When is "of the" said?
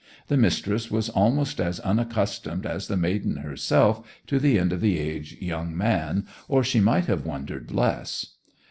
4.73-4.97